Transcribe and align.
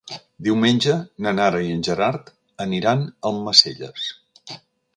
Diumenge 0.45 0.95
na 1.25 1.33
Nara 1.39 1.59
i 1.67 1.75
en 1.75 1.83
Gerard 1.89 2.31
aniran 2.67 3.03
a 3.05 3.13
Almacelles. 3.31 4.09